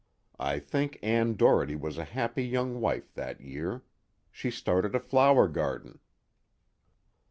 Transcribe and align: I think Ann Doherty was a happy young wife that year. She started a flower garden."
I 0.39 0.57
think 0.57 0.97
Ann 1.03 1.35
Doherty 1.35 1.75
was 1.75 1.99
a 1.99 2.03
happy 2.03 2.43
young 2.43 2.79
wife 2.81 3.13
that 3.13 3.39
year. 3.39 3.83
She 4.31 4.49
started 4.49 4.95
a 4.95 4.99
flower 4.99 5.47
garden." 5.47 5.99